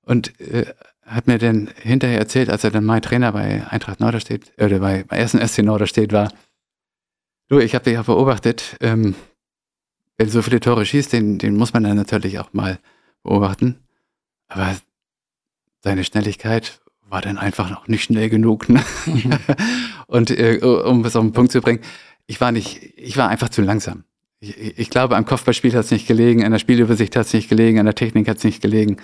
[0.02, 0.66] Und äh,
[1.06, 4.78] hat mir dann hinterher erzählt, als er dann mein Trainer bei Eintracht Norderstedt, äh, oder
[4.78, 6.32] bei, bei ersten SC Norderstedt war,
[7.48, 9.14] du, ich habe dich ja beobachtet, ähm,
[10.16, 12.78] wenn du so viele Tore schießt, den, den muss man dann natürlich auch mal
[13.22, 13.78] beobachten.
[14.48, 14.76] Aber
[15.80, 18.68] seine Schnelligkeit war dann einfach noch nicht schnell genug.
[18.68, 18.82] Ne?
[20.06, 21.80] und äh, um es auf den Punkt zu bringen,
[22.26, 24.04] ich war nicht, ich war einfach zu langsam.
[24.38, 27.48] Ich, ich glaube, am Kopfballspiel hat es nicht gelegen, an der Spielübersicht hat es nicht
[27.48, 28.98] gelegen, an der Technik hat es nicht gelegen.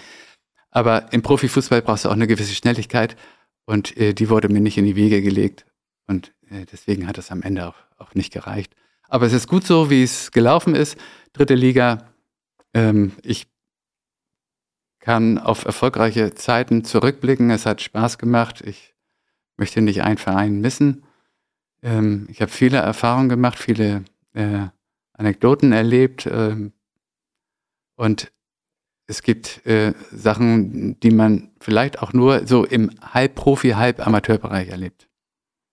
[0.70, 3.16] Aber im Profifußball brauchst du auch eine gewisse Schnelligkeit
[3.64, 5.66] und äh, die wurde mir nicht in die Wege gelegt.
[6.06, 8.74] Und äh, deswegen hat es am Ende auch, auch nicht gereicht.
[9.08, 10.96] Aber es ist gut so, wie es gelaufen ist.
[11.32, 12.10] Dritte Liga.
[12.74, 13.46] Ähm, ich
[15.06, 17.50] kann auf erfolgreiche Zeiten zurückblicken.
[17.50, 18.60] Es hat Spaß gemacht.
[18.62, 18.96] Ich
[19.56, 21.04] möchte nicht einen Verein missen.
[21.80, 24.02] Ähm, ich habe viele Erfahrungen gemacht, viele
[24.32, 24.66] äh,
[25.12, 26.26] Anekdoten erlebt.
[26.26, 26.72] Ähm,
[27.94, 28.32] und
[29.06, 35.08] es gibt äh, Sachen, die man vielleicht auch nur so im Halbprofi-, Halb-Amateurbereich erlebt.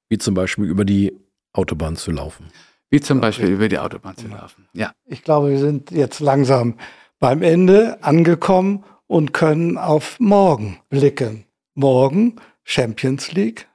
[0.10, 1.12] Wie zum Beispiel über die
[1.54, 2.50] Autobahn zu laufen.
[2.92, 4.68] Wie zum Beispiel über die Autobahn zu laufen.
[4.74, 4.94] Ja.
[5.06, 6.78] Ich glaube, wir sind jetzt langsam
[7.18, 11.46] beim Ende angekommen und können auf morgen blicken.
[11.76, 13.68] Morgen Champions League,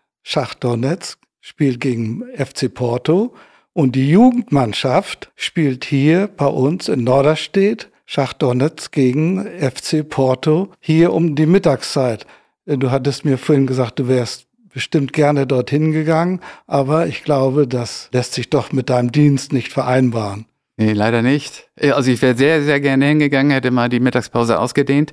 [0.61, 3.35] Donetsk spielt gegen FC Porto
[3.73, 7.91] und die Jugendmannschaft spielt hier bei uns in Norderstedt
[8.39, 12.27] Donetsk gegen FC Porto hier um die Mittagszeit.
[12.65, 18.09] Du hattest mir vorhin gesagt, du wärst bestimmt gerne dorthin gegangen, aber ich glaube, das
[18.13, 20.47] lässt sich doch mit deinem Dienst nicht vereinbaren.
[20.81, 21.69] Nee, leider nicht.
[21.81, 25.13] Also ich wäre sehr, sehr gerne hingegangen, hätte mal die Mittagspause ausgedehnt.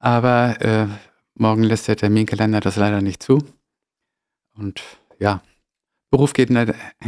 [0.00, 0.88] Aber äh,
[1.34, 3.38] morgen lässt der Terminkalender das leider nicht zu.
[4.56, 4.82] Und
[5.20, 5.42] ja,
[6.10, 6.48] Beruf geht,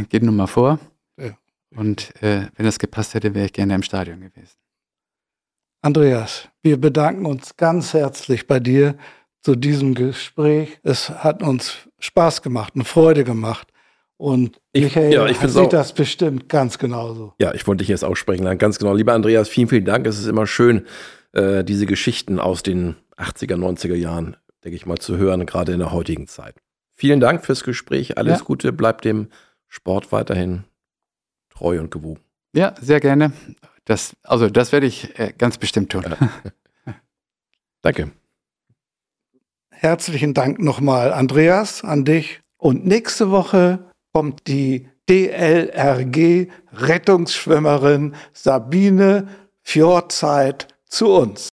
[0.09, 0.79] geht nun mal vor.
[1.17, 1.37] Ja.
[1.75, 4.55] Und äh, wenn das gepasst hätte, wäre ich gerne im Stadion gewesen.
[5.81, 8.97] Andreas, wir bedanken uns ganz herzlich bei dir
[9.41, 10.79] zu diesem Gespräch.
[10.83, 13.73] Es hat uns Spaß gemacht, eine Freude gemacht.
[14.17, 17.33] Und ich, Michael ja, ich sieht auch, das bestimmt ganz genauso.
[17.39, 18.57] Ja, ich wollte dich jetzt aussprechen lassen.
[18.57, 18.95] Ganz genau.
[18.95, 20.07] Lieber Andreas, vielen, vielen Dank.
[20.07, 20.87] Es ist immer schön,
[21.33, 25.79] äh, diese Geschichten aus den 80er, 90er Jahren, denke ich mal, zu hören, gerade in
[25.79, 26.55] der heutigen Zeit.
[26.95, 28.17] Vielen Dank fürs Gespräch.
[28.17, 28.45] Alles ja.
[28.45, 28.73] Gute.
[28.73, 29.27] Bleibt dem
[29.67, 30.63] Sport weiterhin
[31.49, 32.21] treu und gewogen.
[32.53, 33.31] Ja, sehr gerne.
[33.85, 36.05] Das, also, das werde ich äh, ganz bestimmt tun.
[36.09, 36.93] Ja.
[37.83, 38.11] Danke.
[39.69, 42.41] Herzlichen Dank nochmal, Andreas, an dich.
[42.57, 43.86] Und nächste Woche
[44.17, 49.27] kommt die DLRG Rettungsschwimmerin Sabine
[49.61, 51.45] Fjordzeit zu uns.